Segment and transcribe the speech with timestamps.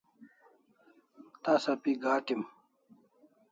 [1.43, 2.41] Tasa pi gat'em